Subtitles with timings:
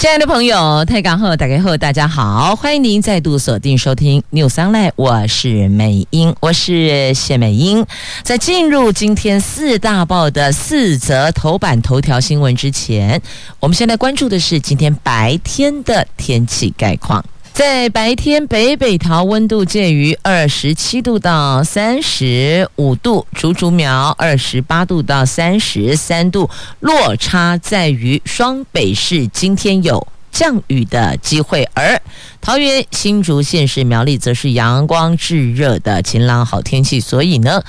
[0.00, 7.84] 亲爱的朋友，泰港后打开后，大家好，欢迎您再度锁定收听 News Online，我是美英，我是谢美英。
[8.22, 13.20] 在进入今天四大报的四则头版头条新闻之前，
[13.60, 17.22] 我们先来关注的是今天白天的天气概况。
[17.60, 26.48] 在白天，北北桃温度介于二十七度到三十五度，竹竹苗二十八度到三十三度，
[26.80, 32.00] 落差在于双北市今天有降雨的机会，而
[32.40, 37.62] 桃园、新竹县市苗栗则是阳光炙热的晴朗好天气，所以呢，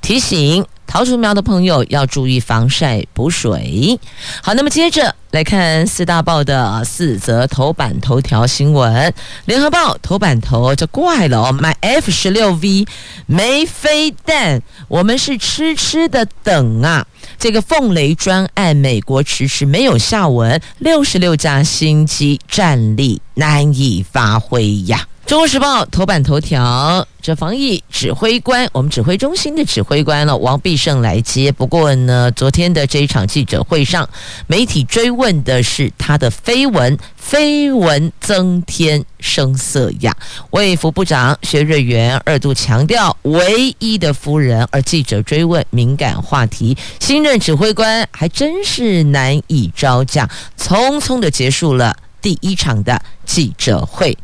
[0.00, 0.64] 提醒。
[0.86, 3.98] 桃竹苗的朋友要注意防晒补水。
[4.42, 9.12] 好，那么接着来看四大报的四则头版头条新闻。
[9.46, 12.86] 联合报头版头就怪了哦，买 F 十六 V
[13.26, 17.06] 没飞弹，我们是痴痴的等啊。
[17.38, 25.08] 这个凤雷专案，美国迟迟没有下文，六十六架新机战力难以发挥呀。
[25.26, 31.50] 中国时报头版头条，这防疫指挥官，我们指挥中心的指挥官了，王必胜来接。
[31.50, 34.06] 不过呢，昨天的这一场记者会上，
[34.46, 40.14] 媒体追问的是他的绯闻，绯闻增添声色呀。
[40.50, 50.28] 卫福部长薛瑞元二度强调唯一的夫人，而记者追问敏感话题，新任指挥官还真是难以招架，
[50.60, 54.12] 匆匆的结束了第一场的记者会。《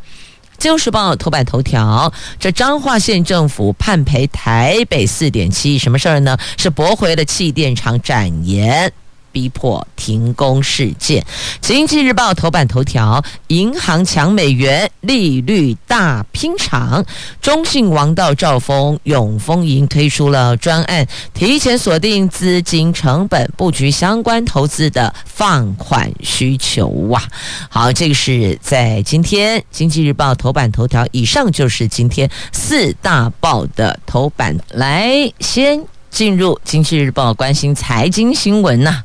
[0.61, 6.37] 自由时报》头版头条：这彰化县政府判赔台北四点七，什么事儿呢？
[6.59, 8.93] 是驳回了气电厂展延。
[9.33, 11.23] 逼迫停工事件，
[11.61, 17.05] 《经济日报》头版头条：银行抢美元，利率大拼场。
[17.41, 27.23] 中信王道、兆丰、永丰银推出了专案，提前锁定资金成本，布局相关投资的放款需求哇！
[27.69, 31.07] 好，这个是在今天《经济日报》头版头条。
[31.13, 35.85] 以上就是今天四大报的头版，来先。
[36.11, 39.03] 进入《经济日报》关心财经新闻呐、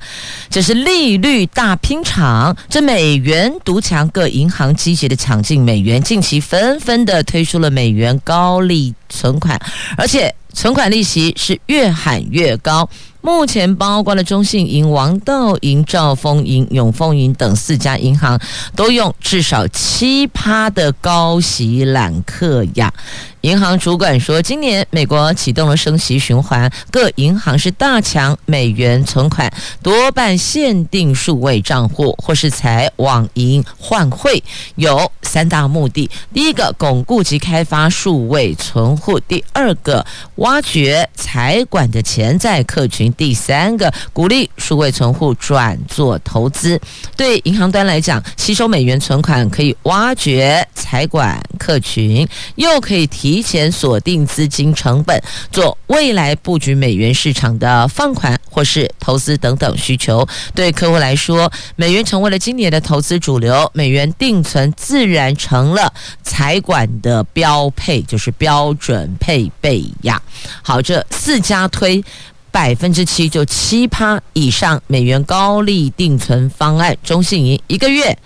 [0.49, 9.59] 这是利率大拼场，这美元独强，各银行积极的抢进美元，近期纷纷的推出了美元高利存款，
[9.97, 12.89] 而且存款利息是越喊越高。
[13.25, 18.39] 目前包括了中信银、王道银、兆丰银、永丰银等四家银行，
[18.75, 22.93] 都用至少七趴的高息揽客呀。
[23.41, 34.43] 银行主管说，今年美国启动了升息循环，各银行是大抢美元存款，多半限定数位账户或是采网银换汇，
[34.75, 40.03] 有三大目的：第一个，巩固及开发数位存户；第二个，
[40.35, 43.11] 挖掘财管的潜在客群。
[43.15, 46.79] 第三个，鼓励数位存户转做投资。
[47.17, 55.21] 对银行端来讲，吸收美元存款可以挖掘财管客群，又可以提前锁定资金成本，
[55.51, 60.27] 做未来布局美元市场的放款或是投资等等需求。
[60.53, 65.91] 对客户来说，美元成为了今年的投资主流，美元定存自然成了
[66.23, 70.21] 财管的标配，就是标准配备呀。
[70.61, 72.03] 好，这四家推。
[72.55, 78.17] 百分之七就七趴以上美元高利定存方案，中信银一个月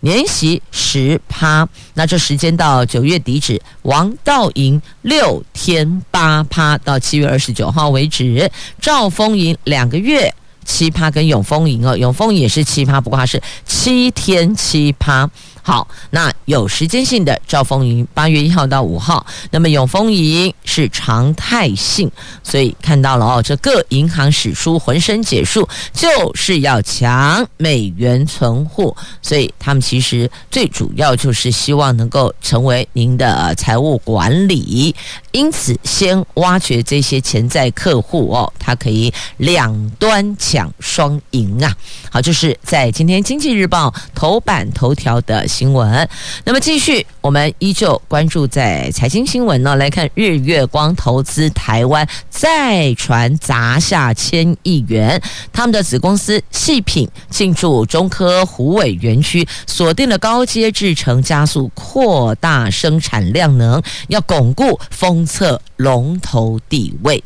[0.00, 8.50] 年息十趴，那这时间到九月底止，王道银六天八趴到七月二十九号为止，
[8.80, 10.34] 兆丰银两个月
[10.64, 15.28] 七趴，跟永丰银哦，永丰银也是七趴，不过它是七天七趴。
[15.66, 22.10] 好，那有时间性的兆丰银八月一号到五号，那么永丰银是常态性，
[22.42, 34.94] 所以看到了哦，这各银行使出浑身解数，就是要抢美元存户，所以他们其实最主要就是希望能够成为您的财务管理，
[35.32, 41.74] 因此先挖掘这些潜在客户哦，它可以两端抢双赢啊。
[42.14, 45.48] 好，就是在今天经济日报头版头条的。
[45.48, 46.08] 新闻，
[46.44, 49.74] 那么继续，我们依旧关注在财经新闻呢。
[49.74, 55.20] 来看日月光投资台湾，再传砸下千亿元，
[55.52, 67.24] 他们的子公司细品进驻中科虎尾园区，锁定了高阶制程，加速扩大生产量能，要巩固封测龙头地位。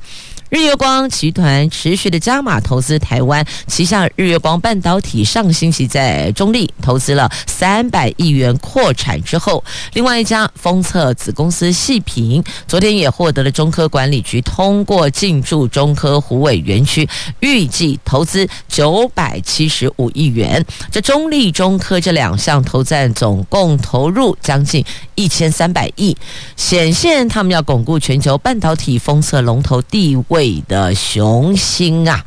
[0.51, 9.63] 日月光集团持续的加码投资台湾，旗下日月光半导体上星期在中立投资了三百亿元扩产之后，
[9.93, 17.07] 另外一家封测子公司细品昨天也获得了中科管理局通过进驻中科湖尾园区，
[17.41, 20.65] 预计投资九百七十五亿元。
[20.91, 24.83] 这中立、中科这两项投资总共投入将近
[25.15, 26.17] 一千三百亿，
[26.57, 30.38] 显现他们要巩固全球半导体封测龙头地位
[30.69, 32.25] 的雄心啊！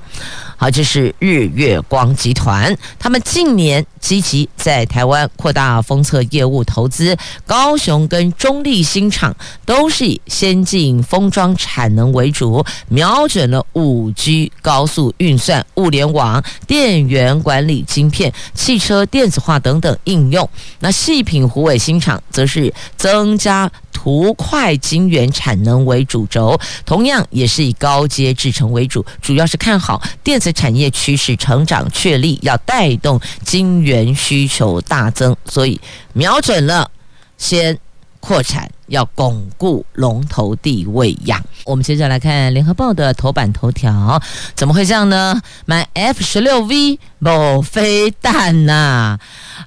[0.62, 7.18] 好，这是日月光集团，他们近年积极在台湾扩大封测业务投资，
[7.48, 9.36] 高雄跟中立新厂
[9.66, 20.48] 都是以先进封装产能为主，瞄准了五 G 高速运算、物联网、电源管理晶片、汽车电子化等等应用。
[20.78, 30.51] 那细品虎尾新厂则是增加图块晶圆产能为主轴，同样也是以高阶制程为主，主要是看好电子。
[30.52, 35.80] 产业趋势成长确立，要带动金源需求大增，所以
[36.14, 36.90] 瞄准了
[37.38, 37.78] 先
[38.20, 41.42] 扩产，要巩固龙头地位呀。
[41.64, 44.22] 我们接着来看联合报的头版头条，
[44.56, 45.42] 怎么会这样呢？
[45.66, 49.18] 买 F 十六 V 某飞弹呐？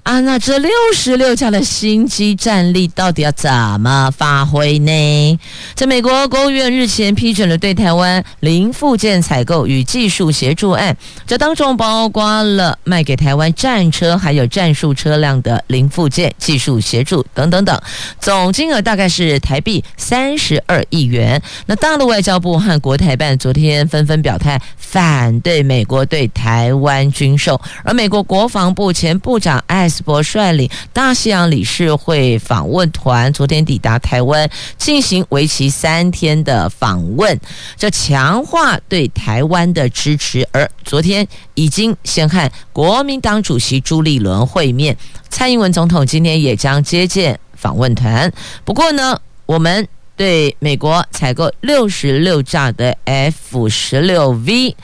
[0.02, 3.50] 啊，那这六十六架的新机战力到底要怎
[3.80, 5.38] 么发挥呢？
[5.74, 10.94] 在美国国务院日前批准了对台湾零附件采购与技术协助案，
[11.26, 17.80] 这当中包括了卖给台湾战车还有战术车辆的零附件、技术协助等等等，
[18.20, 21.40] 总金额大概是台币三十二亿元。
[21.66, 29.84] 那大陆外交部和国台办昨天纷纷表态反对美国对台湾军售，而美国国防部前部长艾。
[29.94, 37.38] 斯伯率领大西洋理事会访问团昨天抵达台湾，进行为期三天的访问，
[37.76, 40.44] 这强化对台湾的支持。
[40.50, 41.24] 而昨天
[41.54, 44.96] 已经先和国民党主席朱立伦会面，
[45.28, 48.30] 蔡英文总统今天也将接见访问团。
[48.62, 54.76] 不过呢，我们对美国采购六十六架的 F 十六 V。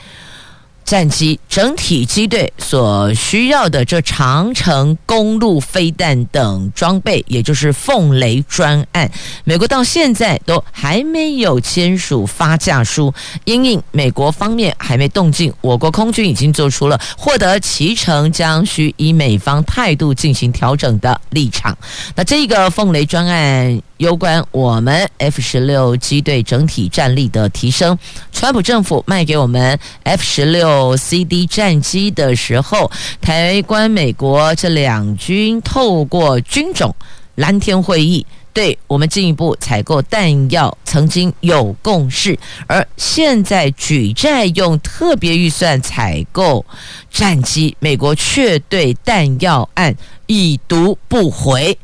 [0.91, 9.09] 战机整体机队所需要的这长城公路飞弹等装备，也就是凤雷专案，
[9.45, 13.13] 美国到现在都还没有签署发价书，
[13.45, 21.77] 因应美国方面还没动静，我国空军已经做出了获得其成将需依美方态度进行调整的立场。
[22.17, 23.81] 那这个凤雷专案。
[24.01, 27.95] 有关我们 F 十六机队整体战力的提升，
[28.31, 32.89] 川普政府卖给我们 F 十六 CD 战机的时候，
[33.21, 36.95] 台湾美国这两军透过军种
[37.35, 46.65] 蓝天会议，对我们进一步采购弹药曾经有共识，而现在举债用特别预算采购
[47.11, 49.95] 战机，美国却对弹药案
[50.25, 51.77] 已读不回。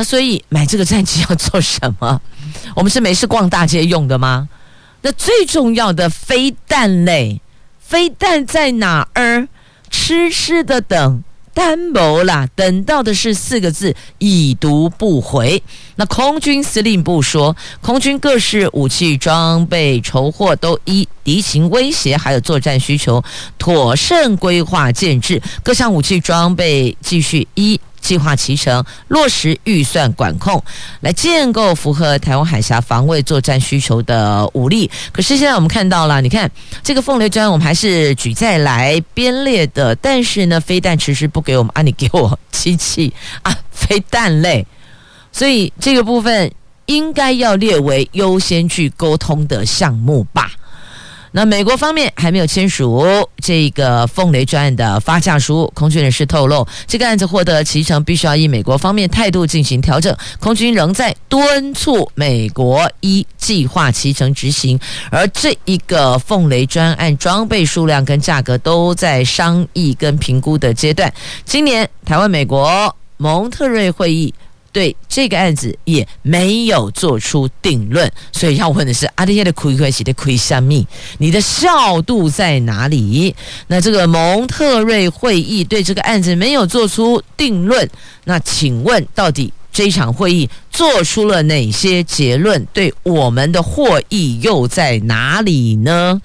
[0.00, 2.18] 那所以买这个战机要做什么？
[2.74, 4.48] 我们是没事逛大街用的吗？
[5.02, 7.38] 那最重要的飞弹类，
[7.78, 9.46] 飞弹在哪儿？
[9.90, 15.62] 痴痴的等，单谋啦，等到的是四个字：已读不回。
[15.96, 23.22] 那空军司令部说，空军各式武器装备筹获都依敌情威胁还有作战需求，
[23.58, 27.78] 妥善规划建制，各项武器装备继续依。
[28.00, 30.62] 计划期程，落实预算管控，
[31.00, 34.90] 来建构符合台湾海峡防卫作战需求的武力。
[35.12, 36.50] 可是现在我们看到了，你看
[36.82, 44.66] 这个凤雷专，我们还是举债来编列的，但是呢，飞弹迟迟不给我们啊，你给我机器啊，飞弹类，
[45.32, 46.50] 所以这个部分
[46.86, 50.50] 应该要列为优先去沟通的项目吧。
[51.32, 53.04] 那美国方面还没有签署
[53.40, 64.78] 这个凤雷专案的发价书，空军人士透露，这个案子获得期程必须要依美国方面态度进行调整，空军仍在敦促美国依计划期程执行，
[65.10, 71.12] 而这一个凤雷专案装备数量跟价格都在商议跟评估的阶段。
[71.44, 74.34] 今年台湾美国蒙特瑞会议。
[74.72, 80.86] 对这个案子也没有做出定论，所以要问的是阿迪耶的亏亏是的亏虾米？
[81.18, 83.34] 你的效度在哪里？
[83.66, 87.88] 那这个蒙特瑞会议对这个案子没有做出定论，
[88.24, 92.66] 那请问到底这场会议做出了哪些结论？
[92.72, 96.20] 对我们的获益又在哪里呢？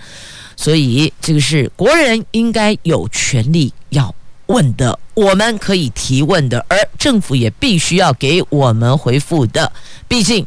[0.57, 4.13] 所以这个是国人应该有权利要
[4.47, 4.99] 问的。
[5.13, 9.71] 我们可以提问的，而政府也必须要给我们回复的。
[10.09, 10.45] 毕竟，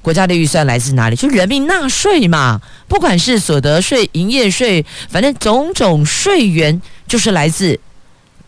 [0.00, 1.16] 国家的预算来自哪里？
[1.16, 7.80] 就人民纳税嘛，不管是所得税、营业税，反正种种税源就是来自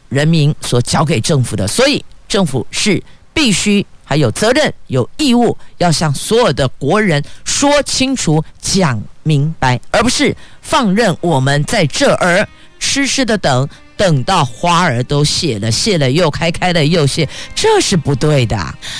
[0.09, 3.03] 人民所交给政府的，所以政府是
[3.35, 12.49] 必须还有责任、有义务要向所有的国人说清楚、讲明白，而不是放任我们在这儿
[12.79, 13.69] 痴痴的等。
[13.97, 18.57] 等到花儿都谢了，谢了又开，开了又谢，这是不对的。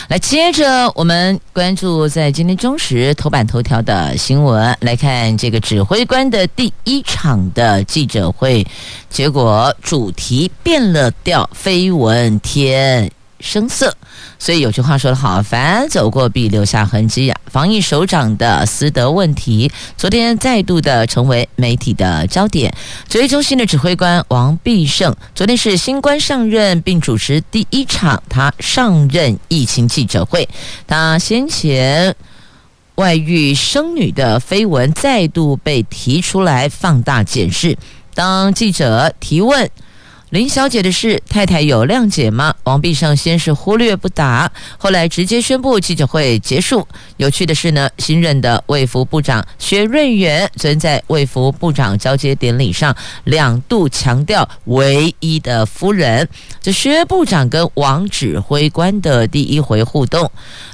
[0.09, 8.67] 来，接着我们关注在今天中时头版头条的新闻，来看这个指挥官的第一场的记者会，
[9.11, 13.97] 结果主题变了调，绯闻天声色。
[14.39, 17.41] 所以有句话说得好，凡走过必留下痕迹啊。
[17.47, 22.73] 防疫首长的私德问题，昨天再度的成为媒体的焦点。
[23.09, 30.47] 指挥中心的指挥官王必胜，昨天是新官上任，并主持第一场他上任疫情记者会。
[30.87, 32.15] 他先前
[32.97, 37.77] 外遇生女的绯闻再度被提出来放大检视。
[38.15, 39.71] 当记者提问。
[40.37, 42.55] 林小姐的事，太太有谅解吗？
[42.65, 46.87] 王必胜先是忽略不答，后来直接宣布记者会结束。
[47.17, 56.29] 有趣的是呢，新任的卫福部长薛瑞元昨天在卫福部长交接典礼上两度强调唯一的夫人。
[56.61, 60.31] 这薛部长跟王指挥官的第一回互动，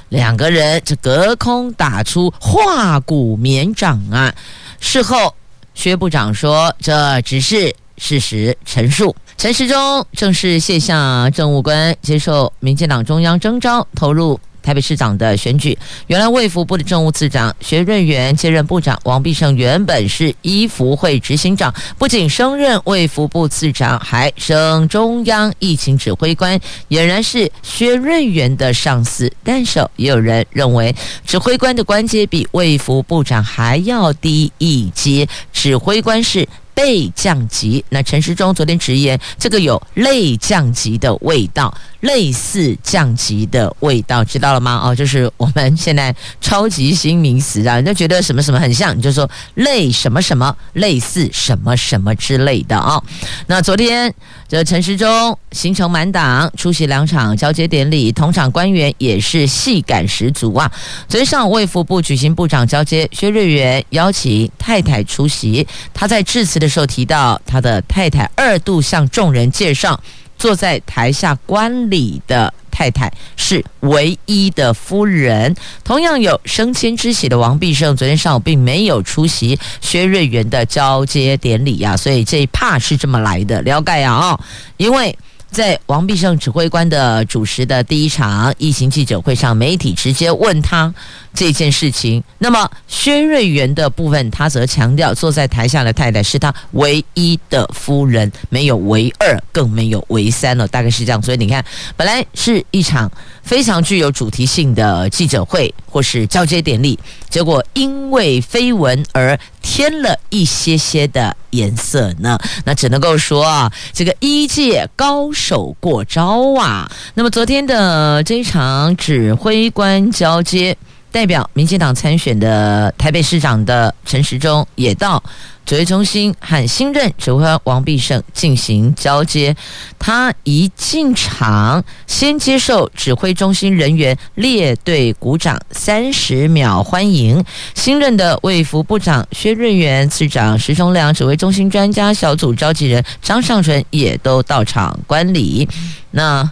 [0.09, 4.35] 两个人这隔空打出话鼓绵掌啊。
[4.81, 5.33] 事后
[5.73, 9.15] 薛部长说，这只是事实陈述。
[9.37, 15.77] 陈时中正式卸下政务官，接受民进党中央征召，投入台北市长的选举。
[16.07, 29.29] 原来卫福部的政务次长薛润元接任部长，王必胜原本是医福会执行长，不仅升任卫福部次长，还升中央疫情指挥官，俨然是薛润元的上司。
[29.43, 36.47] 但是也有人认为，指挥官的官阶比卫福部长还要低一阶，指挥官是。
[36.73, 44.81] 被降级，那陈时中昨天直言，这个有类降级的味道，类似降级的味道，知道了吗？
[44.83, 53.03] 哦，就是我们现在超级新名词啊，人家觉得什么什么很像，你就说类什么什么，类似什么什么之类的啊、哦。
[53.47, 54.13] 那昨天
[54.49, 60.69] 这陈时中行程满档，出席两场交接典礼，同场官员也是戏感十足啊。
[61.07, 69.97] 昨天上午卫福部举行部长交接，薛瑞元邀请太太出席，他在致辞的时候提到，他的太太二度向众人介绍，
[70.37, 75.55] 坐在台下观礼的太太是唯一的夫人。
[75.83, 84.39] 同样有升迁之喜的王必胜，昨天上午并没有出席薛瑞元的交接典礼呀、所以这一趴是这么来的，了解啊、哦，
[84.77, 85.17] 因为。
[85.53, 90.91] 在王必胜指挥官的主持的第一场疫情记者会上，媒体直接问他
[91.31, 92.21] 这件事情。
[92.39, 101.21] 那么薛瑞元的部分，他则强调坐在台下的太太是他唯一的夫人，没有唯二，更没有唯三了，大概是这样。
[101.21, 101.63] 所以你看，
[101.95, 103.09] 本来是一场
[103.43, 106.97] 非常具有主题性的记者会或是交接典礼，
[107.29, 112.39] 结果因为绯闻而添了一些些的颜色呢。
[112.65, 116.89] 那只能够说啊，这个一届高手过招啊！
[117.13, 120.75] 那么昨天的这场指挥官交接，
[121.13, 125.23] 代表民进党参选的台北市长的陈时中也到
[125.63, 129.55] 指挥中心和新任指挥官王必胜进行交接。
[129.99, 137.45] 他一进场，先接受指挥中心人员列队鼓掌三十秒欢迎。
[137.75, 145.69] 新任的卫福部长薛瑞元、次长石崇良、指挥中心专家小组召集人张尚淳也都到场观礼。
[146.09, 146.51] 那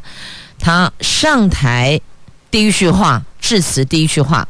[0.60, 2.00] 他上台
[2.52, 4.48] 第一句话致辞，第一句话。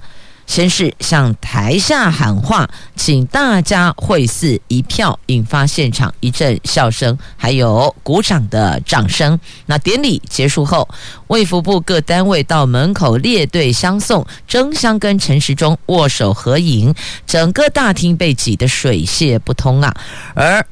[0.48, 9.40] 先是向台下喊话，请大家会赐一票，引发现场一阵笑声，还有鼓掌的掌声。
[9.68, 10.90] 那典礼结束后，
[11.28, 16.94] 卫福部各单位到门口列队相送，争相跟陈时中握手合影，
[17.26, 19.96] 整个大厅被挤得水泄不通啊。
[20.34, 20.66] 而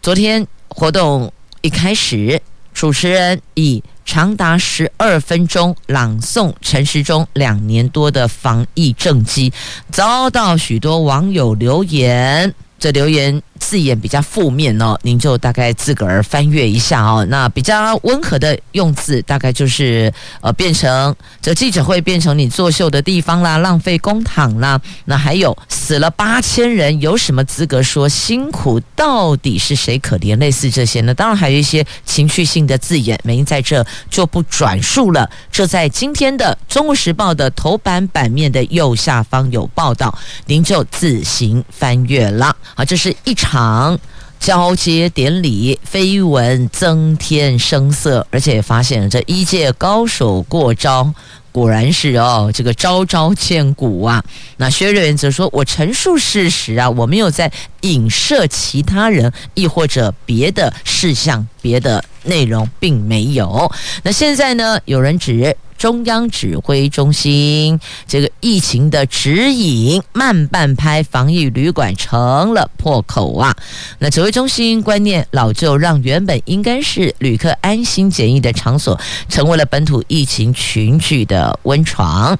[0.00, 2.40] 昨天活动一开始，
[2.72, 9.52] 主持人以长达十二分钟朗诵陈时中两年多的防疫政绩，
[9.90, 12.54] 遭到许多网友留言。
[12.78, 17.24] 这留言字眼比较负面哦，您就大概自个儿翻阅一下哦。
[17.30, 24.80] 那比较温和的用字，大概就是呃，变成这记者会变成你作秀的地方啦，浪费公帑啦。
[25.04, 28.80] 那还有死了八千人，有什么资格说辛苦？
[28.96, 30.36] 到底是谁可怜？
[30.38, 31.14] 类似这些呢？
[31.14, 35.30] 当然还有一些情绪性的字眼，美英在这就不转述了。
[35.52, 40.12] 这在今天的《中国时报》的头版版面的右下方有报道，
[40.46, 42.54] 您就自行翻阅了。
[42.74, 43.98] 好，这是一场场
[44.40, 51.12] 交接典礼，绯闻增添声色，而且也发现这一届高手过招。
[51.52, 54.24] 果然是哦，这个招招见骨啊。
[54.56, 63.70] 那薛瑞元则说：“我陈述事实啊，我没有在影射其他人，亦或者别的事项、别的内容，并没有。”
[64.02, 64.78] 那现在呢？
[64.84, 65.56] 有人指。
[65.78, 73.52] 中央指挥中心这个疫情的指引慢半拍，防疫旅馆成了破口啊！
[73.98, 78.96] 那指挥中心观念老旧，让原本应该是旅客安心检疫的场所，
[79.28, 82.38] 成为了本土疫情群聚的温床。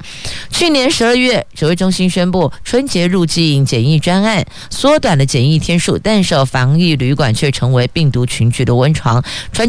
[0.50, 9.20] 去年十二月，指挥中心宣布春节入境检疫专案缩短了检疫天数，但是防疫旅馆却成为病毒群聚的温床。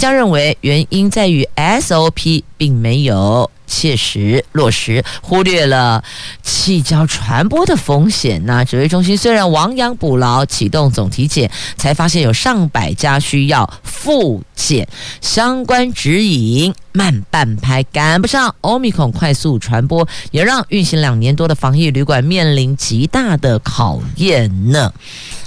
[0.04, 3.50] 家认为，原因在于 SOP 并没有。
[3.66, 6.04] 切实落实，忽略了
[6.44, 8.46] 气交传播的风险。
[8.46, 14.88] 那指挥中心虽然亡羊补牢，启动总体检，才发现有上百家需要复检，
[15.22, 24.94] 相关指引慢半拍，赶不上欧米孔快速传播，也让运行两年多的防疫旅馆面临极大的考验呢。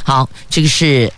[0.02, 1.12] 好，这个是。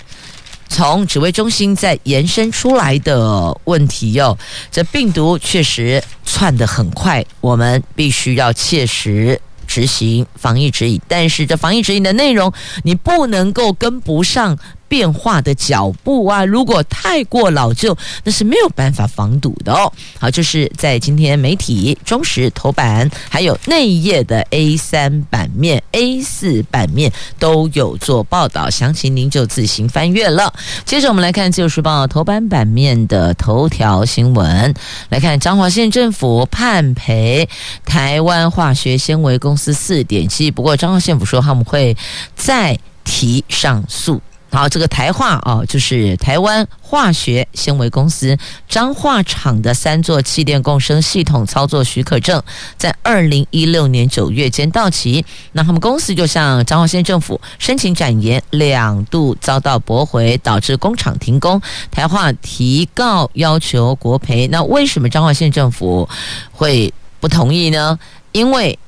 [0.69, 4.37] 从指挥中心再延伸出来的问题哟，
[4.71, 12.53] 这病毒确实窜得很快，我们必须要切实执行防疫指引，但是这防疫指引的内容，
[12.85, 14.59] 你不能够跟不上。
[14.88, 19.92] 变化的脚步啊，如果太过老旧，那是没有办法防堵的哦。
[20.18, 30.52] 好，就是在今天媒体中时头版，还有内页的 A 三版面、A 四版面都有做报道，详情您就自行翻阅了。
[30.85, 34.75] 接着我们来看《自由时报》头版版面的头条新闻，
[35.11, 37.49] 来看彰化县政府判赔
[37.85, 41.97] 台湾化学纤维公司四点七，不过彰化县府说他们会
[42.35, 44.21] 再提上诉。
[44.50, 48.37] 好，这个台化哦，就是台湾化学纤维公司
[48.67, 52.43] 彰化厂的三座气电共生系统操作许可证，
[52.76, 55.25] 在二零一六年九月间到期。
[55.52, 61.61] 那他们公司就向彰化县政府申请展延，两度遭到驳回，导致工厂停工。
[61.91, 64.49] 台化提告要求国赔。
[64.49, 66.08] 那为什么彰化县政府
[66.52, 67.99] 会不同意呢？
[68.32, 68.78] 因为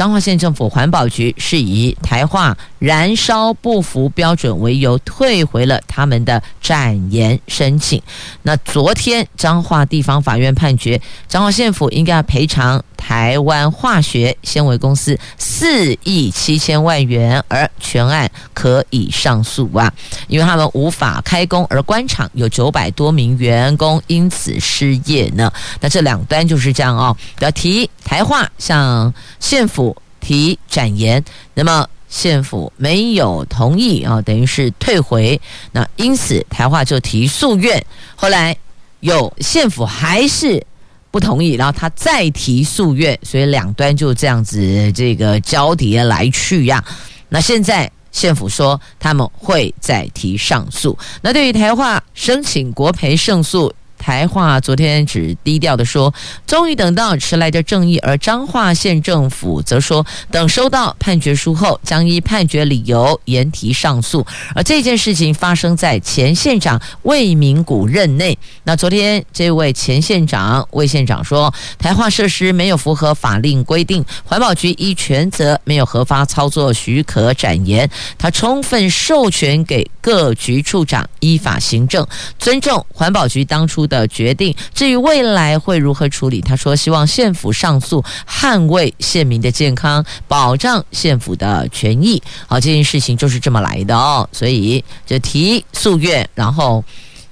[0.00, 8.00] 彰化县政府环保局是以台化燃烧不符标准为由退回了他们的展延申请。
[8.40, 19.90] 那昨天彰化地方法院判决，彰化县府应该要赔偿台湾化学纤维公司四亿七千万元，而全案可以上诉啊，
[20.28, 25.50] 因为他们无法开工，而关厂有九百多名员工因此失业呢。
[25.80, 35.40] 那这两端就是这样哦，要提台化向县府提展延，那么县府没有同意啊，等于是退回。
[35.72, 37.82] 那因此台化就提诉愿，
[38.14, 38.54] 后来
[39.00, 40.62] 有县府还是
[41.10, 46.84] 不同意，然后他再提诉愿，所以两端就这样子这个交叠来去呀。
[47.28, 50.96] 那现在县府说他们会再提上诉。
[51.20, 53.72] 那对于台化申请国赔胜诉。
[54.00, 56.12] 台化昨天只低调地说，
[56.46, 64.26] 终于等到迟来的正义，而彰化县政府则说，等收到判决书后，将依判决理由严提上诉。
[64.54, 68.36] 而这件事情发生在前县长魏明谷任内。
[68.64, 82.06] 那昨天这位前县长魏县长说，台化设施没有符合法令规定，环保局依权责没有核发操作许可展延，他充分授权给各局处长依法行政，
[82.38, 92.22] 尊重环保局当初的决定，至于未来会如何处理，他说希望县府上诉，捍卫县民的健康，保障县府的权益。
[92.46, 94.26] 好，这件事情就是这么来的哦。
[94.32, 96.82] 所以就提诉愿，然后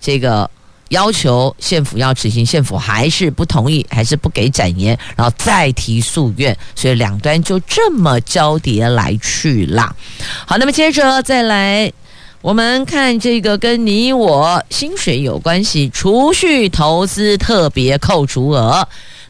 [0.00, 0.50] 这个
[0.88, 9.94] 要求县府要执行，县府还是不同意，还是不给展延，然后再提诉愿，所以两端就这么交叠来去啦。
[10.44, 11.90] 好，那么接着再来。
[12.40, 18.86] 我们看这个跟你我薪水有关系，储蓄投资特别扣除额，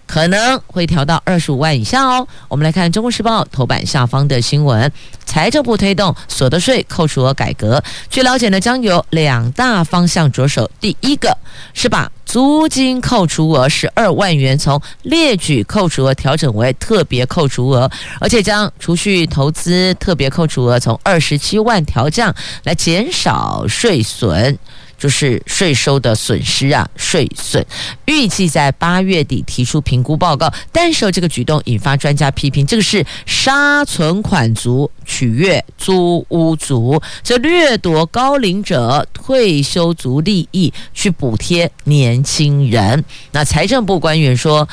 [0.09, 2.27] 可能会调到二十五万以下哦。
[2.49, 4.91] 我们来看《中国时报》头版下方的新闻：
[5.27, 7.81] 财政部推动所得税扣除额改革。
[8.09, 10.69] 据了解呢，将有两大方向着手。
[10.81, 11.37] 第一个
[11.75, 24.59] 是把租金扣除额十二万元从列举扣除额调整为特别扣除额，而且将储蓄投资特别扣除额从二十七万调降，来减少税损。
[24.99, 27.65] 就是税收的损失啊，税损
[28.07, 43.05] 预计在八月底提出评估报告，但是这个举动引发专家批评，这个是杀存款族取悦租屋族，这掠夺高龄者退休族利益去补贴年轻人。
[43.31, 44.69] 那财政部官员说。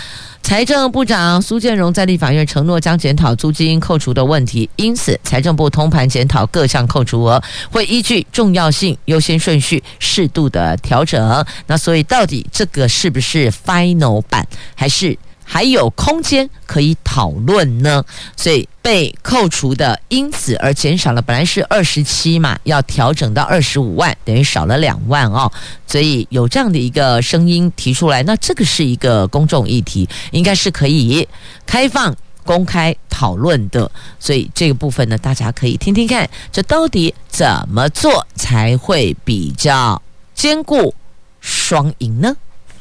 [0.46, 11.44] 财政部长苏建荣在立法院承诺将检讨租金扣除的问题，因此财政部通盘检讨各项扣除额，会依据重要性、优先顺序适度的调整。
[11.66, 15.18] 那所以到底这个是不是 final 版，还是？
[15.48, 18.04] 还有空间可以讨论呢，
[18.36, 25.50] 所以被扣除的因此而减少了，本来是二十七嘛，要调整到二十五万，等于少了两万哦，
[25.88, 31.26] 所以有这样的一个声音提出来，那这个是一个公众议题，应该是可以
[31.66, 40.02] 开放公开讨论的，所以这个部分呢，大家可以听听看，这到底怎么做才会比较
[40.34, 40.94] 兼顾
[41.40, 42.36] 双赢呢？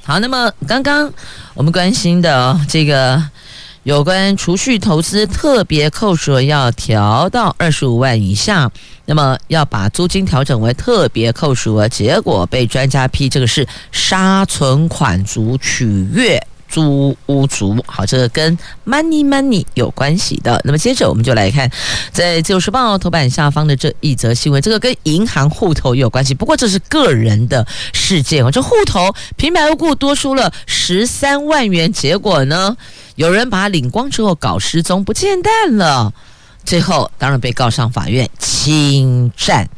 [0.07, 1.11] 好，那么刚刚
[1.55, 3.23] 我们关心的这个
[3.85, 8.71] 有关储蓄投资特别扣除要调到二十五万以下，
[9.07, 16.47] 那么要把租金调整为特别扣除，结果被专家批这个是杀存款族取悦。
[16.75, 20.61] 租屋族，好，这个跟 money money 有关系的。
[20.65, 21.71] 那么接着我们就来看，
[22.11, 26.35] 在《自由时报》头版下方的这一则新闻，这个跟银行户头有关系。
[26.35, 32.77] 不过这是个人的事件哦，这户头平白无故多出了十三万元，结果呢，
[33.15, 36.13] 有人把它领光之后搞失踪不见蛋了，
[36.65, 39.69] 最后当然被告上法院侵占。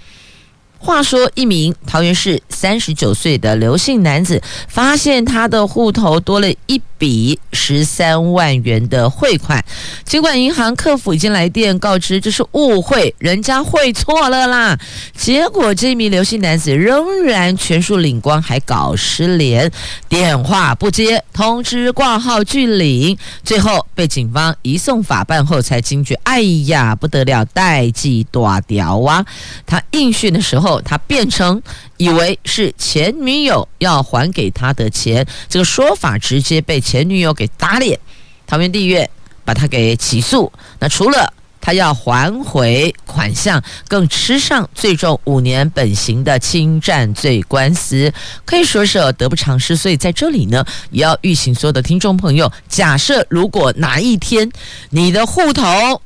[0.78, 9.64] 话说，一名桃园市三十九岁的刘姓男子发现他的户头多了一笔十三万元的汇款，
[10.04, 14.78] 尽管银行客服已经来电告知这是误会，人家汇错了啦，
[15.16, 19.70] 结果这名刘姓男子仍然全数领光，还搞失联，
[20.08, 29.24] 电话不接，通知挂号拒领，最后被警方移送法办后才惊觉，哎呀，不得了，代志大条啊！
[29.66, 30.75] 他应讯的时候。
[30.82, 31.60] 他变成
[31.96, 37.98] 以为是前女友要还给他的钱，这个说法直接被前女友给打脸。
[38.46, 39.08] 桃园地院
[39.44, 40.52] 把他给起诉。
[40.78, 48.12] 那除了他要还回款项，更吃上最重五年本刑的侵占罪官司，
[48.44, 49.74] 可以说是得不偿失。
[49.74, 54.48] 所以在这里呢，也要预请所有的听众朋友，假设如果哪一天
[54.90, 56.00] 你的户头，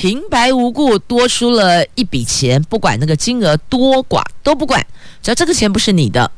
[0.00, 4.80] 平白无故多出了一笔钱，不管那个金额多寡都不管，
[5.22, 6.30] 只要这个钱不是你的，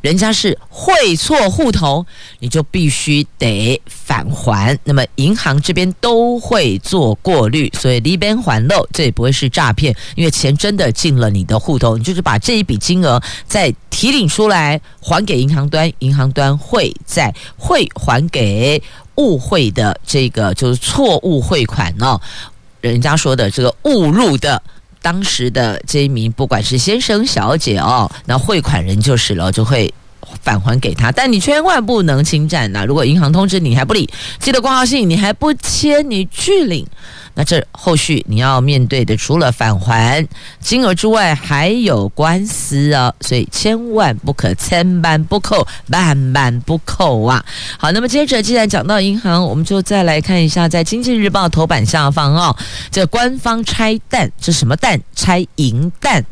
[0.00, 2.04] 人家是汇错户头，
[2.40, 4.76] 你就必须得返还。
[4.82, 18.82] 那么银行这边都会做过滤，所以离边还漏，这也不会是诈骗，因为钱真的进了你的户头，你就是把这一笔金额再提领出来还给银行端，银行端会再汇还给
[19.14, 22.20] 误汇的这个就是错误汇款哦。
[22.80, 24.62] 人家说的这个误入的
[25.02, 29.92] 当时的这一名，不管是先生小姐哦，那汇款人就是了，就会
[30.42, 31.12] 返还给他。
[31.12, 32.84] 但你千万不能侵占呐！
[32.84, 34.08] 如果银行通知你还不理，
[34.40, 36.86] 记得挂号信你还不签，你拒领。
[37.36, 40.26] 那这后续你要面对的，除了返还
[40.58, 47.44] 金额之外，还有官司啊，所以千万不可千般不扣，万般不扣啊！
[47.78, 52.56] 好，那么接着既然讲到银行，我们就再来看一下，在《经济日报》头版下方哦，
[52.90, 54.98] 这官方拆弹，这什么弹？
[55.14, 56.24] 拆银弹。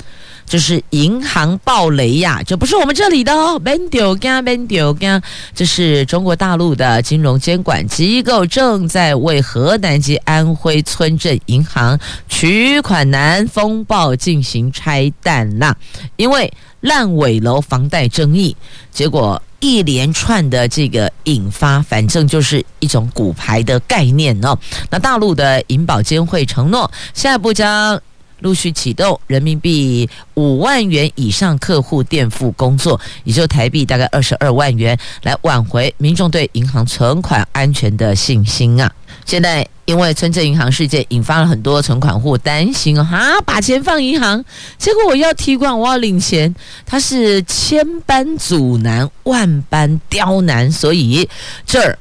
[0.46, 3.58] 就是银行暴雷呀，这不是我们这里的哦。
[3.58, 5.20] 别丢惊，别丢惊，
[5.54, 15.74] 这是中国大陆的金融监管机构正在为河南及安徽村镇银行取款难风暴进行拆弹啦。
[16.16, 18.54] 因为烂尾楼房贷争议，
[18.92, 24.56] 结果一连串的这个引发，反正就是一种骨牌的概念哦。
[24.90, 28.00] 那大陆的银保监会承诺，下一步将。
[28.40, 38.92] 陆续启动人民币五万元以上客户垫付工作，也就台币大概二十二万元，来挽回民众对银行存款安全的信心啊！
[39.24, 44.44] 现在因为村镇银行事件，引发了很多存款户担心啊，把钱放银行，
[44.76, 51.28] 结果我要提款，我要领钱，他是千般阻难，万般刁难，所以
[51.64, 51.98] 这儿。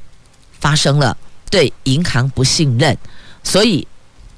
[0.60, 1.14] 发生了
[1.50, 2.96] 对银行不信任，
[3.42, 3.86] 所以。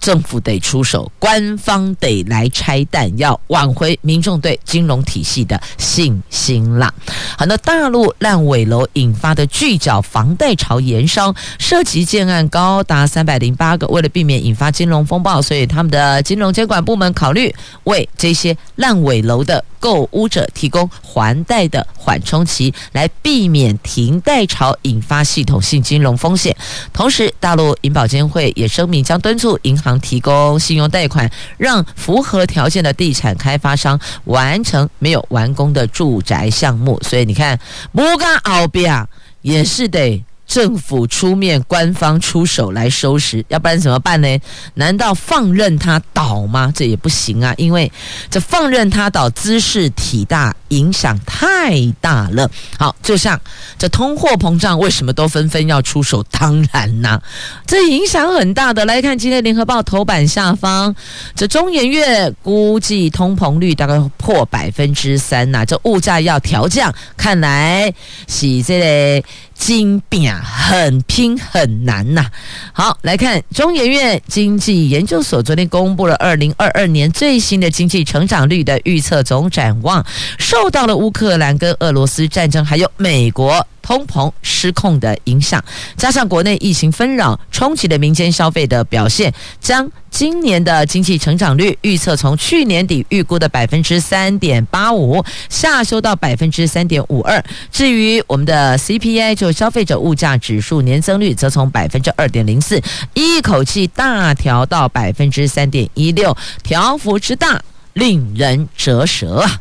[0.01, 6.93] 政府得出手，官方得来拆弹，要挽回民众对金融体系的信心啦。
[7.37, 13.87] 好，那大陆烂尾楼引发的巨缴房贷潮延烧，涉及建案高达三百零八个。
[13.89, 17.55] 为了避免引发金融风暴，所以他们的金融监管部门考虑
[17.85, 26.57] 为这些烂尾楼的购屋者提供还贷的缓冲期，来避免停贷潮引发系统性金融风险。
[26.93, 37.01] 同时，大陆银保监会也声明将敦促银行提供信用贷款，让符合条件的地产开发商完成没有完工的住宅项目。
[37.03, 37.59] 所以你看，
[37.93, 39.07] 不干后边
[39.43, 40.25] 也是得。
[40.47, 44.39] 政府出面，官方出手来收拾，要不然怎么办呢？
[44.75, 46.73] 难道放任它倒吗？
[46.75, 47.91] 这也不行啊，因为
[48.31, 52.49] 这放任它倒，姿势体大，影响太大了。
[52.79, 53.39] 好，就像
[53.77, 56.23] 这通货膨胀，为什么都纷纷要出手？
[56.31, 57.21] 当然呐、
[57.67, 58.85] 这影响很大的。
[58.85, 60.95] 来看今天联合报头版下方，
[61.35, 67.93] 这中研院估计通膨率大概破百分之三呐，这物价要调降，看来
[68.29, 69.27] 是这个。
[69.57, 72.27] 金饼很拼很难呐、
[72.73, 80.05] 好，来看中研院经济研究所昨天公布了二零二二年最新的经济成长率的预测总展望，
[80.39, 83.67] 受到了乌克兰跟俄罗斯战争，还有美国。
[83.87, 85.65] 通膨失控的影响，
[85.97, 97.41] 加上国内疫情纷扰，冲击了民间消费的表现，将今年的经济成长率预测从去年底预估的百分之三点八五下修到百分之三点五二。
[97.71, 102.83] 至于我们的 CPI，就消费者物价指数年增率，则从百分之二点零四
[103.15, 109.61] 一口气大调到百分之三点一六，调幅之大，令人折舌啊！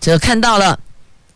[0.00, 0.78] 这看到了。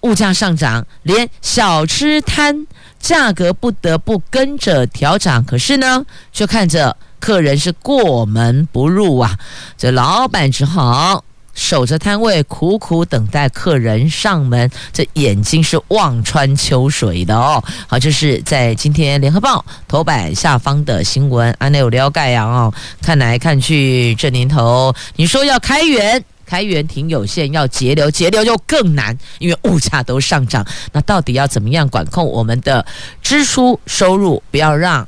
[0.02, 2.66] 物价上涨，连小吃摊
[3.00, 5.44] 价格不得不跟着调涨。
[5.44, 9.36] 可是呢，却看着客人是过门不入啊！
[9.76, 14.70] 这老板只好守着摊位，苦苦等待客人上门。
[14.92, 17.62] 这眼睛是望穿秋水的哦。
[17.88, 21.52] 好，这是在今天联合报头版下方的新闻。
[21.58, 26.24] 安内有了解呀哦，看来看去这年头，你说要开源。
[26.48, 30.66] 开源挺有限，要节流，节流就更难，因为物价都上涨。
[30.92, 32.84] 那到底要怎么样管控我们的
[33.20, 35.06] 支出收入，不要让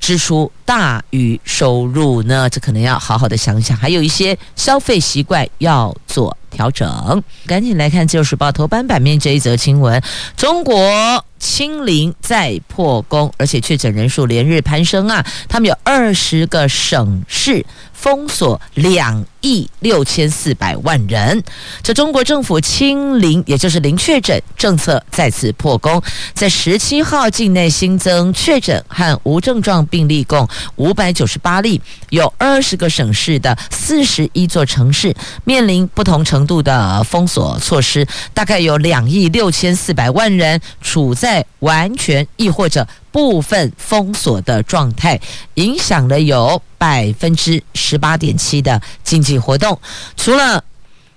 [0.00, 2.48] 支出大于收入呢？
[2.48, 3.76] 这可能要好好的想想。
[3.76, 7.22] 还有一些消费习惯要做调整。
[7.46, 10.02] 赶紧来看《自由时报》头版版面这一则新闻：
[10.38, 15.22] 中国清零再破功，而且确诊人数连日攀升啊！
[15.48, 17.66] 他们有二十个省市。
[17.92, 21.42] 封锁两亿六千四百万人，
[21.82, 26.02] 这中国政府清零，也就是零确诊政策再次破功。
[26.34, 42.86] 在十七号境内新增确诊和无症状病例共五百九十八例，有二十个省市的四十一座城市面临不同程度的封锁措施，大概有两亿六千四百万人处在完全亦或者。
[43.10, 45.18] 部分封锁的状态，
[45.54, 49.76] 影响了有百分之十八点七的经济活动。
[50.16, 50.62] 除了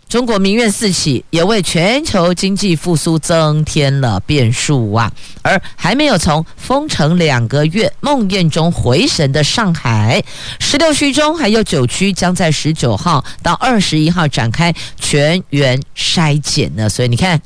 [0.10, 5.10] 中国民怨四起，也为全球经济复苏增添了变数啊！
[5.44, 10.22] 而还没有从封城两个月梦魇中回神的上海，
[10.60, 16.90] 十六区中还有九区将在十九号到二十一号展开全员筛检呢。
[16.90, 17.40] 所以你看。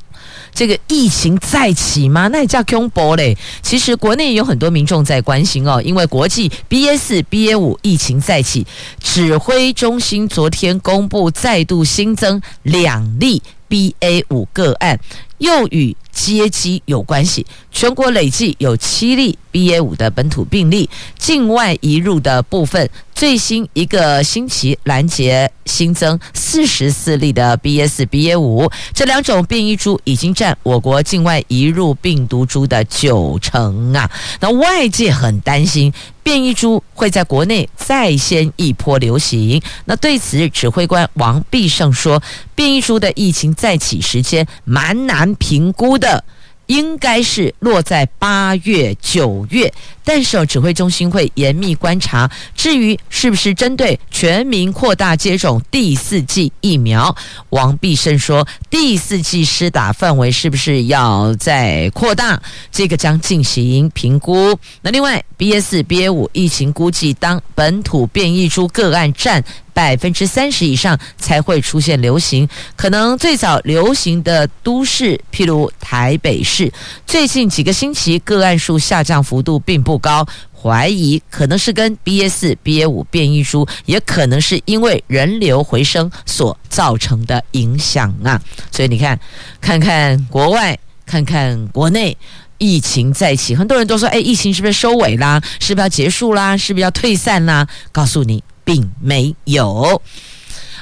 [0.55, 2.29] 这个疫情再起吗？
[2.29, 3.37] 那也叫恐怖嘞！
[3.61, 8.65] 其实国内有很多民众在关心哦，因为国际 BA 四、BA 五疫情再起，
[8.99, 14.97] 指挥中心昨天公布再度新增两例 BA 五个案，
[15.39, 17.45] 又与接机有关系。
[17.71, 22.89] 全国累计有七例 BA 五的本土病例，境外移入的部分。
[23.13, 34.11] 最新一个星期，拦截新增四十四例的 BA 四、BA 五，这两种变异株已经占我国境外移入病毒株的九成啊！
[34.41, 39.61] 那外界很担心变异株会在国内再掀一波流行。
[39.85, 42.21] 那对此，指挥官王必胜说，
[42.53, 46.04] 变异株的疫情再起时间蛮难评估的。
[46.05, 46.23] 的
[46.67, 49.71] 应该是落在八月、九月，
[50.03, 52.29] 但是指挥中心会严密观察。
[52.55, 57.15] 至于是不是针对全民扩大接种第四剂疫苗，
[57.49, 62.41] 王必胜说，第四剂施打范围是不是要再扩大，
[62.71, 64.57] 这个将进行评估。
[64.81, 69.43] 那另外，BA 四、BA 五疫情估计，当本土变异株个案占
[69.75, 72.47] 百分之三十以上才会出现流行。
[72.77, 76.71] 可能最早流行的都市，譬如台北市，
[77.05, 80.25] 最近几个星期个案数下降幅度并不高。
[80.57, 88.41] 怀疑可能是跟 BA 四、BA 五变异株，也可能是因为人流回升所造成的影响啊。
[88.71, 89.19] 所以你看，
[89.61, 92.17] 看看国外，看看国内，
[92.57, 95.39] 疫情再起，很多人都说：“哎，疫情是不是收尾啦？
[95.59, 96.57] 是不是要结束啦？
[96.57, 100.01] 是不是要退散啦？”告诉你，并没有。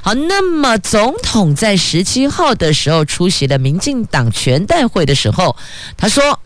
[0.02, 5.56] 好，那么总统在十七号的时候出席了民进党全代会的时候，
[5.96, 6.40] 他说。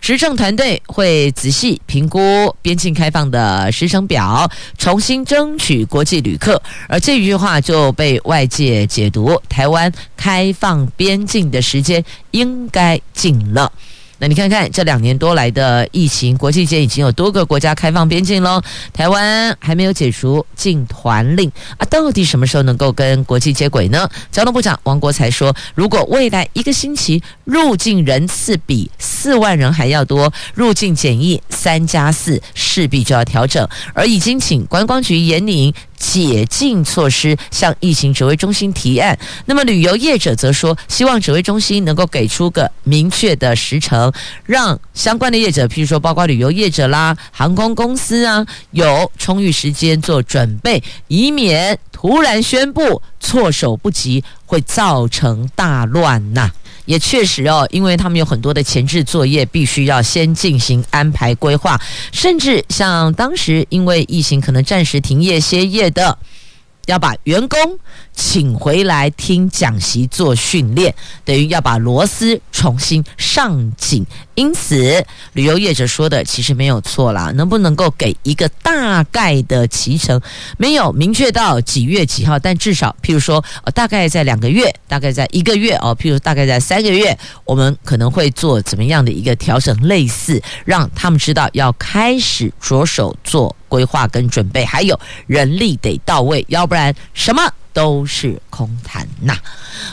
[0.00, 6.60] 执政团队会仔细评估边境开放的时程表，重新争取国际旅客。
[6.90, 13.72] 而这一句话就被外界解读，台湾开放边境的时间应该近了。
[14.18, 24.08] 那你看看这两年多来的疫情，国际间已经有多个国家开放边境喽，台湾还没有解除禁团令啊，到底什么时候能够跟国际接轨呢？
[24.30, 35.74] 交通部长王国材说，如果未来一个星期入境人次比四万人还要多，入境检疫三加四势必就要调整，而已经请观光局严拟。
[36.04, 44.12] 解禁措施向疫情指挥中心提案，那么旅游业者则说，希望指挥中心能够给出个明确的时程，
[44.44, 56.50] 让相关的业者，譬如说包括旅游业者啦、航空公司啊，有充裕时间做准备，以免突然宣布措手不及，会造成大乱呐、
[56.86, 61.80] 也确实哦，因为他们有很多的前置作业，必须要先进行安排规划，
[62.12, 66.18] 甚至像当时因为疫情可能暂时停业歇业的，
[66.86, 67.58] 要把员工。
[68.16, 70.94] 请回来听讲习做训练，
[71.24, 74.06] 等于要把螺丝重新上紧。
[74.36, 77.32] 因此，旅游业者说的其实没有错啦。
[77.32, 80.20] 能不能够给一个大概的期程？
[80.58, 89.76] 没有明确到几月几号，但至少，譬如说，呃，大概在两个月，大概在一个月哦，譬如大概在三个月，我们可能会做怎么样的一个调整？
[89.88, 97.42] 类似让他们知道要开始着手做规划跟准备，还有人力得到位，要不然什么？
[97.72, 99.36] 都是空谈呐。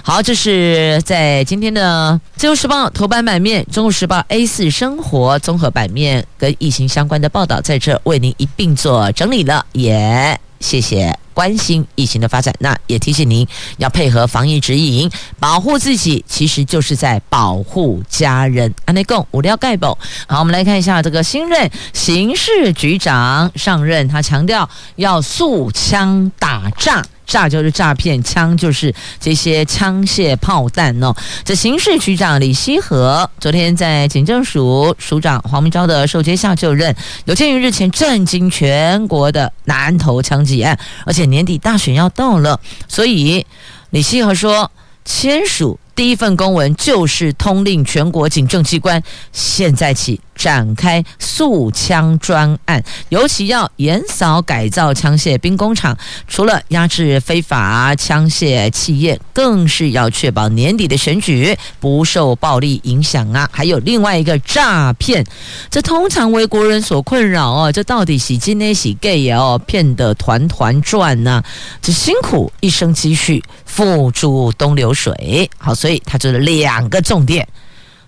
[0.04, 9.66] 好，这是在今天的《自由时报》头版版面，《中国时报》A 四生活综合版面跟疫情相关的报道，在这为您一并做整理了。
[9.72, 13.48] 耶谢谢关心疫情的发展，那也提醒您
[13.78, 18.74] 要配合防疫指引，保护自己，其实就是在保护家人。
[18.86, 19.98] 安内贡无聊盖宝。
[20.28, 27.04] 好，我们来看一下这个新任刑事局长上任，他强调要速枪打仗。
[27.32, 31.16] 诈就是诈骗，枪就是这些枪械炮弹哦。
[31.46, 43.46] 这刑事局长李希和昨天在警政署署长黄明昭的授接下就任，有鉴于日前震惊全国的南投枪击案，而且年底大选要到了，所以
[43.92, 44.70] 李希和说
[45.06, 45.80] 签署。
[45.94, 55.96] 第一份公文就是通令全国警政机关，现在起展开素枪专案，尤其要严扫改造枪械兵工厂。
[56.28, 63.48] 除了压制非法枪械企业，更是要确保年底的选举不受暴力影响啊！
[63.54, 65.24] 还有另外一个诈骗，
[65.70, 67.72] 这通常为国人所困扰哦。
[67.72, 68.74] 这到底洗金呢？
[68.74, 71.46] 洗 gay 哦，骗得团团转呐、啊！
[71.84, 75.76] 这辛苦一生积蓄付诸东流水，好。
[75.76, 77.48] 所以它就是两个重点：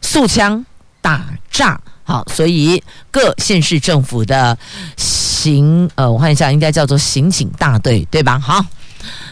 [0.02, 0.65] 素枪
[1.00, 1.80] 打诈。
[2.04, 4.58] 好，所以各县市政府的
[4.98, 8.38] 刑呃，我看一下，应该叫做刑警大队，对吧？
[8.39, 8.66] 好，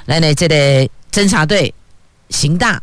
[0.05, 1.73] 来呢，这类侦查队、
[2.29, 2.81] 刑大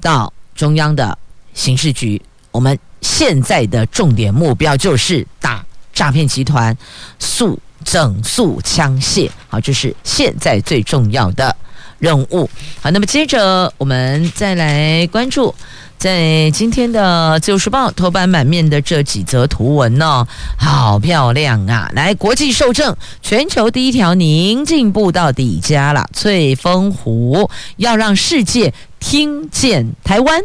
[0.00, 1.16] 到中央的
[1.54, 6.76] 刑事局，我们现在的重点目标就是打诈骗集团、
[7.18, 9.30] 素整肃枪械。
[9.48, 11.56] 好，这是现在最重要的。
[11.98, 12.48] 任务
[12.82, 15.54] 好，那么接着我们再来关注，
[15.98, 20.28] 在今天的《自由时报》头版版面的这几则图文呢、哦，
[20.58, 21.90] 好漂亮啊！
[21.94, 30.42] 来，国际受证，全球第一条宁静步道抵家了，翠峰湖要让世界听见台湾。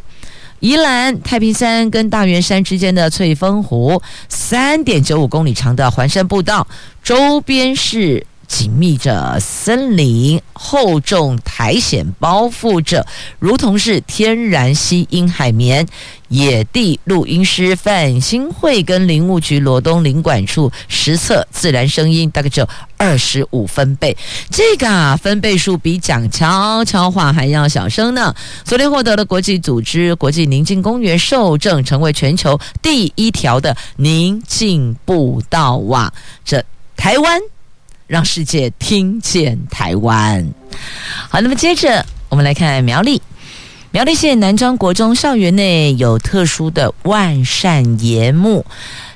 [0.62, 6.66] 宜兰太平山跟大圆山之间的翠峰湖，三点九五公里长的环山步道，
[7.04, 8.26] 周边是。
[8.52, 13.08] 紧密着森林，厚重苔藓包覆着，
[13.40, 15.88] 如同是天然吸音海绵。
[16.28, 24.16] 野地录音师范新慧跟林务局罗东林管处实测自然声音，大概只有二十五分贝。
[24.50, 28.34] 这个啊，分贝数比讲悄悄话还要小声呢。
[28.66, 36.14] 昨天获得了国际组织国际宁静公园受证，成为全球第一条的宁静步道哇！
[36.44, 36.64] 这
[36.98, 37.42] 台湾。
[38.12, 40.45] 让世界听见台湾。
[41.30, 43.22] 好，那么接着我们来看苗栗。
[43.91, 48.66] 苗栗县南庄国中校园内有特殊的万善爷墓，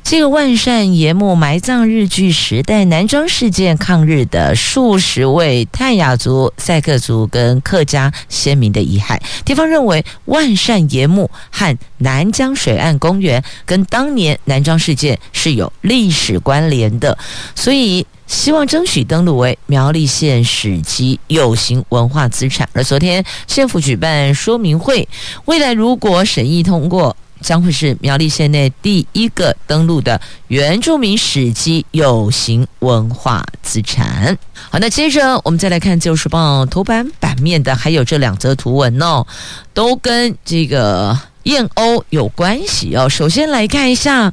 [0.02, 9.20] 这个万善爷墓埋葬日据时代南庄事件抗日的数十位泰雅族、赛克族跟客家先民的遗骸。
[9.44, 17.18] 地方认为万善爷墓和南江水岸公园跟当年南庄事件是有历史关联的，
[17.56, 18.08] 所以。
[18.28, 22.68] 希望争取登录为苗栗县史迹有形文化资产。
[22.74, 25.08] 而昨天县府举办说明会，
[25.46, 34.36] 未来如果审议通过，将会是苗栗县内第一个登录的原住民史迹有形文化资产。
[34.72, 39.28] 好，那接着我们再来看《旧时报》头版版面的，还有这两则图文哦，
[39.74, 41.16] 都跟这个
[41.46, 43.10] 燕鸥有关系哦。
[43.10, 44.32] 首先来看一下。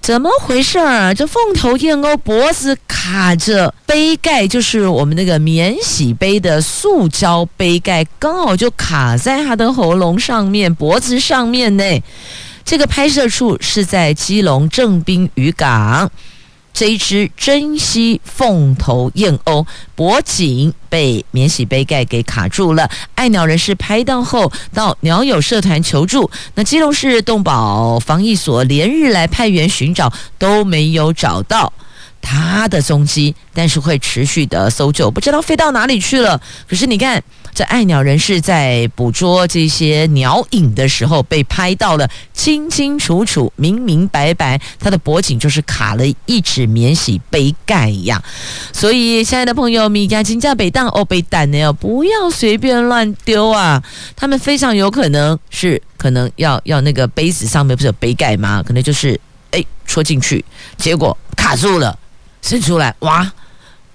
[0.00, 1.12] 怎么回事儿？
[1.12, 11.84] 这凤头燕鸥脖子卡着杯盖，就是我们那个免洗杯的塑胶杯盖，刚好就卡在它的喉咙上面、脖子上面呢。
[12.64, 16.10] 这个拍摄处是在基隆正滨渔港。
[16.78, 19.66] 这一只珍稀凤头燕鸥
[19.96, 31.72] 脖颈被免洗杯盖给卡住了，爱鸟人士拍到后到鸟友社团求助，那基隆市动保防疫所连日来派员寻找都没有找到
[32.22, 36.40] 它的踪迹，但是会持续的搜救，不知道飞到哪里去了。
[36.68, 37.20] 可是你看。
[37.58, 48.22] 这爱鸟人士在捕捉这些鸟影的时候，被拍到了清清楚楚、明明白白，他的脖颈就是卡了一只免洗杯盖一样。
[48.72, 53.82] 所以，亲爱的朋友，米家金价北当哦，北蛋呢，不要随便乱丢啊！
[54.14, 58.62] 他们非常有可能是可能要要那个杯子上面不是有杯盖吗？
[58.64, 60.44] 可能就是哎戳进去，
[60.76, 61.98] 结果卡住了，
[62.40, 63.32] 伸出来哇！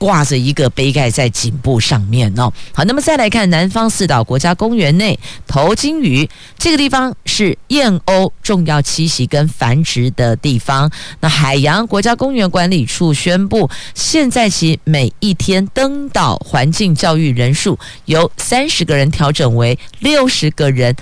[0.03, 2.51] 挂着一个杯盖在颈部上面哦。
[2.73, 10.91] 好，那么再来看南方四岛国家公园内头金鱼这个地方是燕鸥重要栖息跟繁殖的地方。
[11.21, 20.93] 那海洋国家公园管理处宣布，现在起每一天登岛环境教育人数由三十个人调整为六十个人。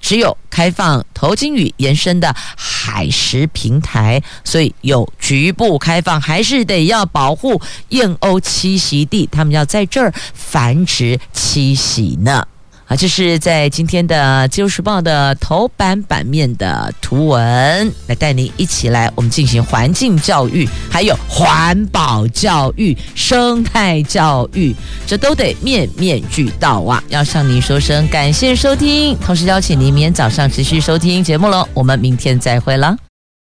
[0.00, 12.46] 只有开放头金屿延伸的海蚀平台，所以有局部开放，还是得要保护燕鸥栖息地，它们要在这儿繁殖栖息呢。
[12.88, 24.74] 啊，这是在今天的《自由时报》的头版版面的图文，来带您一起来我们进行环境教育，还有环保教育、生态教育，
[25.06, 27.04] 这都得面面俱到啊！
[27.08, 31.68] 要向您说声感谢收听，同时邀请您明天早上持续收听节目喽。
[31.74, 33.07] 我们明天再会了。